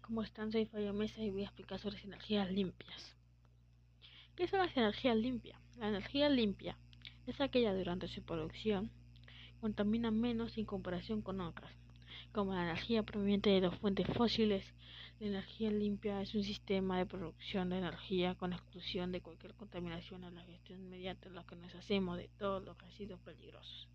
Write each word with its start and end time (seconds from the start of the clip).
¿cómo 0.00 0.22
están? 0.22 0.52
Soy 0.52 0.64
Fabio 0.66 0.92
Mesa 0.94 1.22
y 1.22 1.30
voy 1.30 1.42
a 1.42 1.46
explicar 1.46 1.78
sobre 1.78 1.96
las 1.96 2.04
energías 2.04 2.50
limpias. 2.50 3.16
¿Qué 4.36 4.46
son 4.46 4.60
las 4.60 4.76
energías 4.76 5.16
limpias? 5.16 5.60
La 5.76 5.88
energía 5.88 6.28
limpia 6.28 6.78
es 7.26 7.40
aquella 7.40 7.74
durante 7.74 8.08
su 8.08 8.22
producción 8.22 8.90
contamina 9.60 10.10
menos 10.10 10.56
en 10.58 10.64
comparación 10.64 11.22
con 11.22 11.40
otras, 11.40 11.70
como 12.32 12.54
la 12.54 12.64
energía 12.64 13.02
proveniente 13.02 13.50
de 13.50 13.60
las 13.60 13.76
fuentes 13.78 14.06
fósiles. 14.08 14.64
La 15.20 15.26
energía 15.28 15.70
limpia 15.70 16.20
es 16.22 16.34
un 16.34 16.42
sistema 16.42 16.98
de 16.98 17.06
producción 17.06 17.70
de 17.70 17.78
energía 17.78 18.34
con 18.34 18.52
exclusión 18.52 19.12
de 19.12 19.20
cualquier 19.20 19.54
contaminación 19.54 20.24
a 20.24 20.30
la 20.30 20.42
gestión 20.44 20.88
mediante 20.88 21.30
la 21.30 21.44
que 21.44 21.54
nos 21.56 21.74
hacemos 21.74 22.16
de 22.16 22.28
todos 22.38 22.64
los 22.64 22.76
residuos 22.78 23.20
peligrosos 23.20 23.88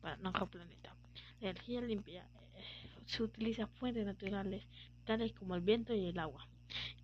para 0.00 0.16
nuestro 0.16 0.46
planeta. 0.46 0.94
La 1.40 1.50
energía 1.50 1.80
limpia 1.80 2.26
eh, 2.54 2.64
se 3.06 3.22
utiliza 3.22 3.66
fuentes 3.66 4.04
naturales 4.04 4.66
tales 5.04 5.32
como 5.32 5.54
el 5.54 5.60
viento 5.60 5.94
y 5.94 6.06
el 6.06 6.18
agua. 6.18 6.46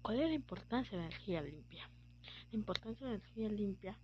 ¿Cuál 0.03 0.21
es 0.21 0.29
la 0.29 0.35
importancia 0.35 0.99
de 0.99 1.05
la 1.05 1.09
energía 1.09 1.43
limpia? 1.43 1.89
La 2.51 2.59
importancia 2.59 3.07
de 3.07 3.13
la 3.13 3.19
energía 3.19 3.49
limpia 3.49 3.99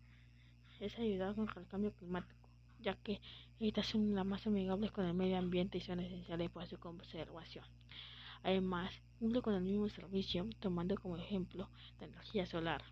es 0.80 0.98
ayudar 0.98 1.34
contra 1.34 1.60
el 1.60 1.66
cambio 1.66 1.92
climático, 1.92 2.48
ya 2.80 2.94
que 2.94 3.20
estas 3.58 3.86
son 3.86 4.14
las 4.14 4.24
más 4.24 4.46
amigables 4.46 4.92
con 4.92 5.04
el 5.04 5.14
medio 5.14 5.36
ambiente 5.36 5.78
y 5.78 5.80
son 5.80 5.98
esenciales 6.00 6.50
para 6.50 6.66
su 6.66 6.78
conservación. 6.78 7.64
Además, 8.44 8.92
cumple 9.18 9.42
con 9.42 9.54
el 9.54 9.62
mismo 9.62 9.88
servicio, 9.88 10.46
tomando 10.60 10.94
como 10.94 11.16
ejemplo 11.16 11.68
la 11.98 12.06
energía 12.06 12.46
solar, 12.46 12.82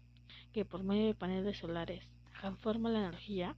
que 0.53 0.65
por 0.65 0.83
medio 0.83 1.06
de 1.06 1.15
paneles 1.15 1.59
solares 1.59 2.03
transforma 2.41 2.91
la 2.91 2.98
energía 2.98 3.56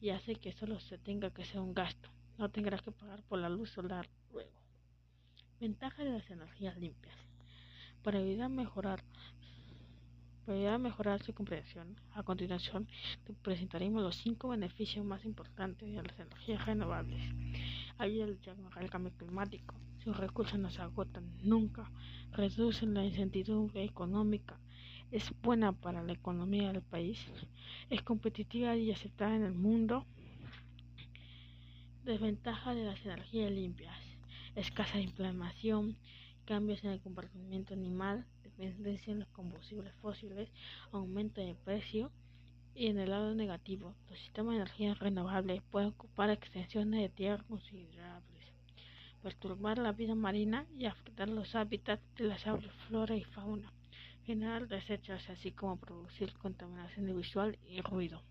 y 0.00 0.10
hace 0.10 0.36
que 0.36 0.52
solo 0.52 0.80
se 0.80 0.98
tenga 0.98 1.30
que 1.30 1.42
hacer 1.42 1.60
un 1.60 1.74
gasto. 1.74 2.08
No 2.38 2.48
tendrás 2.48 2.82
que 2.82 2.90
pagar 2.90 3.22
por 3.24 3.38
la 3.38 3.48
luz 3.48 3.70
solar 3.70 4.08
luego. 4.32 4.50
Ventajas 5.60 6.04
de 6.04 6.12
las 6.12 6.30
energías 6.30 6.76
limpias. 6.78 7.14
Para 8.02 8.18
ayudar 8.18 8.46
a 8.46 8.48
mejorar 8.48 9.02
para 10.46 10.56
ayudar 10.56 10.74
a 10.74 10.78
mejorar 10.78 11.22
su 11.22 11.34
comprensión, 11.34 11.96
a 12.14 12.22
continuación 12.22 12.88
te 13.24 13.34
presentaremos 13.34 14.02
los 14.02 14.16
cinco 14.16 14.48
beneficios 14.48 15.04
más 15.04 15.24
importantes 15.24 15.92
de 15.92 16.02
las 16.02 16.18
energías 16.18 16.64
renovables. 16.64 17.22
Ayuda 17.98 18.26
el 18.80 18.90
cambio 18.90 19.12
climático. 19.16 19.74
Sus 20.02 20.16
recursos 20.16 20.58
no 20.58 20.70
se 20.70 20.80
agotan 20.80 21.30
nunca. 21.42 21.90
Reducen 22.32 22.94
la 22.94 23.04
incertidumbre 23.04 23.84
económica 23.84 24.58
es 25.12 25.32
buena 25.42 25.72
para 25.72 26.02
la 26.02 26.12
economía 26.12 26.72
del 26.72 26.82
país, 26.82 27.18
es 27.88 28.02
competitiva 28.02 28.76
y 28.76 28.92
aceptada 28.92 29.34
en 29.34 29.44
el 29.44 29.54
mundo. 29.54 30.06
Desventaja 32.04 32.74
de 32.74 32.84
las 32.84 33.04
energías 33.04 33.50
limpias, 33.50 33.98
escasa 34.54 35.00
inflamación, 35.00 35.96
cambios 36.44 36.84
en 36.84 36.90
el 36.90 37.00
comportamiento 37.00 37.74
animal, 37.74 38.24
dependencia 38.44 39.12
en 39.12 39.20
los 39.20 39.28
combustibles 39.28 39.92
fósiles, 39.94 40.48
aumento 40.92 41.40
de 41.40 41.54
precio. 41.54 42.10
Y 42.72 42.86
en 42.86 43.00
el 43.00 43.10
lado 43.10 43.34
negativo, 43.34 43.96
los 44.08 44.18
sistemas 44.20 44.54
de 44.54 44.62
energía 44.62 44.94
renovable 44.94 45.60
pueden 45.72 45.88
ocupar 45.88 46.30
extensiones 46.30 47.00
de 47.00 47.08
tierra 47.08 47.44
considerables, 47.48 48.44
perturbar 49.22 49.78
la 49.78 49.90
vida 49.90 50.14
marina 50.14 50.66
y 50.78 50.86
afectar 50.86 51.28
los 51.28 51.56
hábitats 51.56 52.02
de 52.14 52.24
las 52.26 52.46
aves, 52.46 52.70
flora 52.86 53.16
y 53.16 53.24
fauna 53.24 53.72
generar 54.30 54.68
desechos, 54.68 55.28
así 55.28 55.50
como 55.50 55.76
producir 55.76 56.32
contaminación 56.34 57.04
visual 57.16 57.58
y 57.68 57.80
ruido. 57.80 58.22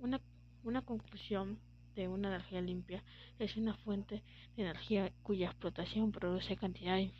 Una, 0.00 0.20
una 0.64 0.82
conclusión 0.82 1.60
de 1.94 2.08
una 2.08 2.30
energía 2.30 2.60
limpia 2.60 3.04
es 3.38 3.56
una 3.56 3.74
fuente 3.74 4.24
de 4.56 4.62
energía 4.64 5.12
cuya 5.22 5.46
explotación 5.46 6.10
produce 6.10 6.56
cantidades 6.56 7.12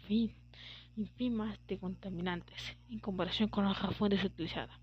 ínfimas 0.96 1.56
de 1.68 1.78
contaminantes 1.78 2.76
en 2.90 2.98
comparación 2.98 3.48
con 3.48 3.64
otras 3.64 3.96
fuentes 3.96 4.24
utilizadas. 4.24 4.76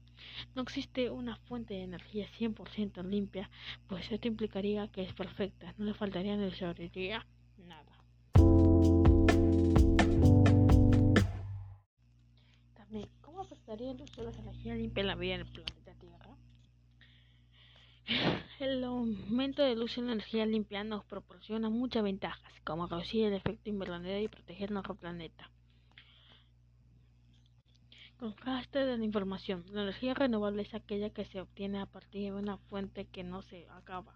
No 0.55 0.61
existe 0.61 1.09
una 1.09 1.35
fuente 1.35 1.73
de 1.73 1.83
energía 1.83 2.27
100% 2.39 3.03
limpia, 3.03 3.49
pues 3.89 4.09
esto 4.09 4.29
implicaría 4.29 4.87
que 4.87 5.01
es 5.03 5.13
perfecta, 5.13 5.73
no 5.77 5.83
le 5.83 5.93
faltaría 5.93 6.37
ni 6.37 6.45
¿Cómo 13.81 13.93
afectaría 13.93 13.93
el 13.93 14.01
uso 14.01 14.21
de 14.21 14.31
la 14.31 14.39
energía 14.39 14.75
limpia 14.75 15.01
en 15.01 15.07
la 15.07 15.15
vida 15.15 15.33
en 15.35 15.41
el 15.41 15.47
planeta 15.47 15.93
Tierra? 15.95 16.37
El 18.59 18.83
aumento 18.83 19.63
del 19.63 19.81
uso 19.81 20.01
de 20.01 20.07
la 20.07 20.13
energía 20.13 20.45
limpia 20.45 20.83
nos 20.83 21.03
proporciona 21.03 21.69
muchas 21.71 22.03
ventajas, 22.03 22.53
como 22.63 22.85
reducir 22.85 23.25
el 23.25 23.33
efecto 23.33 23.71
invernadero 23.71 24.19
y 24.19 24.27
proteger 24.27 24.69
nuestro 24.69 24.93
planeta. 24.93 25.49
Contraste 28.19 28.85
de 28.85 28.97
la 28.99 29.03
información. 29.03 29.65
La 29.71 29.81
energía 29.81 30.13
renovable 30.13 30.61
es 30.61 30.75
aquella 30.75 31.09
que 31.09 31.25
se 31.25 31.41
obtiene 31.41 31.79
a 31.79 31.87
partir 31.87 32.33
de 32.33 32.39
una 32.39 32.57
fuente 32.57 33.05
que 33.05 33.23
no 33.23 33.41
se 33.41 33.67
acaba. 33.71 34.13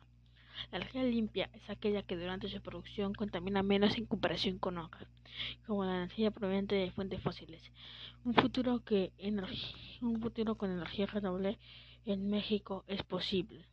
La 0.72 0.78
energía 0.78 1.04
limpia 1.04 1.50
es 1.54 1.70
aquella 1.70 2.04
que 2.04 2.18
durante 2.18 2.48
su 2.48 2.62
producción 2.62 3.14
contamina 3.14 3.64
menos 3.64 3.98
en 3.98 4.06
comparación 4.06 4.58
con 4.58 4.78
otras, 4.78 5.08
como 5.68 5.86
la 5.86 5.98
energía 5.98 6.32
proveniente 6.32 6.76
de 6.76 6.92
fuentes 6.92 7.22
fósiles. 7.22 7.62
Un 8.24 8.34
futuro, 8.34 8.84
que 8.84 9.12
un 10.02 10.22
futuro 10.22 10.56
con 10.56 10.72
energía 10.72 11.06
renovable 11.06 11.60
en 12.06 12.30
México 12.30 12.84
es 12.88 13.04
posible. 13.04 13.66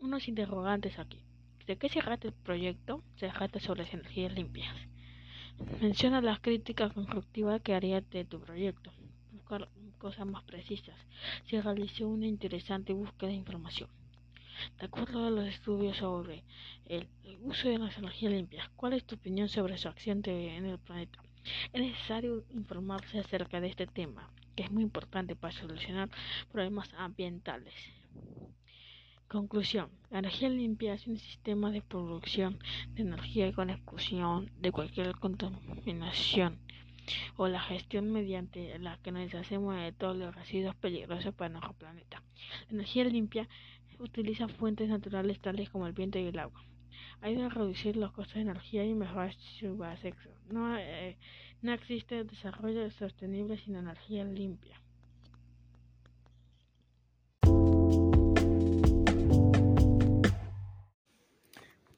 Unos 0.00 0.28
interrogantes 0.28 0.98
aquí. 0.98 1.20
¿De 1.66 1.76
qué 1.76 1.88
se 1.88 2.00
trata 2.00 2.28
el 2.28 2.34
proyecto? 2.34 3.02
Se 3.16 3.28
trata 3.28 3.60
sobre 3.60 3.84
las 3.84 3.94
energías 3.94 4.32
limpias. 4.32 4.74
Menciona 5.80 6.20
las 6.20 6.40
críticas 6.40 6.92
constructivas 6.92 7.60
que 7.62 7.74
haría 7.74 8.00
de 8.00 8.24
tu 8.24 8.40
proyecto. 8.40 8.92
Buscar 9.30 9.68
cosas 9.98 10.26
más 10.26 10.42
precisas. 10.42 10.96
Se 11.48 11.62
realizó 11.62 12.08
una 12.08 12.26
interesante 12.26 12.92
búsqueda 12.92 13.30
de 13.30 13.36
información. 13.36 13.88
De 14.78 14.86
acuerdo 14.86 15.26
a 15.26 15.30
los 15.30 15.46
estudios 15.46 15.96
sobre 15.98 16.44
el 16.86 17.08
uso 17.42 17.68
de 17.68 17.78
las 17.78 17.96
energías 17.98 18.32
limpias, 18.32 18.68
¿cuál 18.76 18.92
es 18.94 19.04
tu 19.04 19.14
opinión 19.16 19.48
sobre 19.48 19.78
su 19.78 19.88
acción 19.88 20.22
en 20.24 20.66
el 20.66 20.78
planeta? 20.78 21.22
Es 21.72 21.80
necesario 21.80 22.44
informarse 22.50 23.18
acerca 23.18 23.60
de 23.60 23.68
este 23.68 23.86
tema, 23.86 24.30
que 24.54 24.64
es 24.64 24.70
muy 24.70 24.82
importante 24.82 25.34
para 25.34 25.52
solucionar 25.52 26.10
problemas 26.50 26.92
ambientales. 26.94 27.74
Conclusión. 29.28 29.88
La 30.10 30.18
energía 30.18 30.50
limpia 30.50 30.92
es 30.92 31.06
un 31.06 31.18
sistema 31.18 31.70
de 31.70 31.80
producción 31.80 32.58
de 32.90 33.02
energía 33.02 33.50
con 33.52 33.70
exclusión 33.70 34.50
de 34.60 34.70
cualquier 34.70 35.14
contaminación 35.16 36.58
o 37.36 37.48
la 37.48 37.60
gestión 37.60 38.12
mediante 38.12 38.78
la 38.78 38.98
deshacemos 39.02 39.74
de 39.76 39.92
todos 39.92 40.16
los 40.16 40.34
residuos 40.34 40.74
peligrosos 40.76 41.34
para 41.34 41.48
nuestro 41.48 41.72
planeta. 41.72 42.22
La 42.68 42.74
energía 42.74 43.04
limpia 43.04 43.48
utiliza 44.02 44.48
fuentes 44.48 44.88
naturales 44.88 45.40
tales 45.40 45.70
como 45.70 45.86
el 45.86 45.92
viento 45.92 46.18
y 46.18 46.26
el 46.26 46.38
agua. 46.38 46.64
Ayuda 47.20 47.46
a 47.46 47.50
reducir 47.50 47.96
los 47.96 48.12
costos 48.12 48.34
de 48.34 48.42
energía 48.42 48.84
y 48.84 48.94
mejorar 48.94 49.32
su 49.34 49.82
sexo. 50.00 50.30
No, 50.50 50.76
eh, 50.76 51.16
no 51.62 51.72
existe 51.72 52.24
desarrollo 52.24 52.90
sostenible 52.90 53.56
sin 53.56 53.76
energía 53.76 54.24
limpia. 54.24 54.80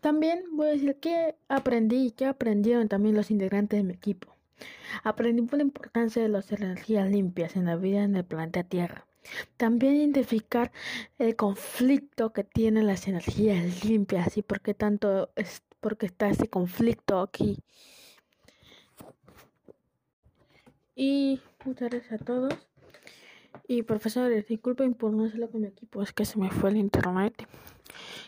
También 0.01 0.45
voy 0.53 0.69
a 0.69 0.73
decir 0.73 1.01
que 1.01 1.35
aprendí 1.49 2.09
y 2.09 2.11
que 2.11 2.27
aprendieron 2.27 2.89
también 2.89 3.17
los 3.17 3.31
integrantes 3.31 3.79
de 3.79 3.85
mi 3.85 3.95
equipo. 3.95 4.37
Aprendí 5.03 5.41
por 5.43 5.57
la 5.57 5.65
importancia 5.65 6.21
de 6.21 6.29
las 6.29 6.53
energías 6.53 7.11
limpias 7.11 7.57
en 7.57 7.65
la 7.65 7.77
vida 7.77 8.05
en 8.05 8.15
el 8.15 8.25
planeta 8.25 8.65
Tierra. 8.65 9.07
También 9.57 9.97
identificar 9.97 10.73
el 11.19 11.37
conflicto 11.37 12.33
que 12.33 12.45
tienen 12.45 12.87
las 12.87 13.09
energías 13.09 13.85
limpias 13.85 14.37
y 14.37 14.43
por 14.43 14.61
qué 14.61 14.75
tanto 14.75 15.31
es 15.37 15.63
porque 15.81 16.07
está 16.07 16.29
ese 16.29 16.49
conflicto 16.49 17.21
aquí. 17.21 17.59
Y 20.97 21.41
muchas 21.65 21.91
gracias 21.91 22.21
a 22.21 22.25
todos. 22.25 22.55
Y 23.67 23.83
profesores, 23.83 24.47
disculpen 24.47 24.95
por 24.95 25.13
no 25.13 25.25
hacerlo 25.25 25.51
con 25.51 25.63
mi 25.63 25.69
equipo, 25.69 26.03
es 26.03 26.13
que 26.13 26.25
se 26.25 26.39
me 26.39 26.51
fue 26.51 26.71
el 26.71 26.77
internet 26.77 27.47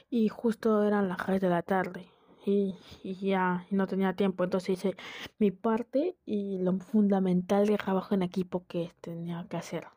y 0.09 0.29
justo 0.29 0.85
eran 0.85 1.09
las 1.09 1.19
6 1.27 1.41
de 1.41 1.49
la 1.49 1.63
tarde 1.63 2.07
y, 2.47 2.75
y 3.03 3.15
ya 3.15 3.67
no 3.71 3.87
tenía 3.87 4.15
tiempo, 4.15 4.45
entonces 4.45 4.79
hice 4.79 4.97
mi 5.39 5.51
parte 5.51 6.17
y 6.25 6.59
lo 6.59 6.79
fundamental 6.79 7.67
de 7.67 7.77
trabajo 7.77 8.15
en 8.15 8.23
equipo 8.23 8.65
que 8.67 8.93
tenía 9.01 9.47
que 9.51 9.57
hacer. 9.57 9.96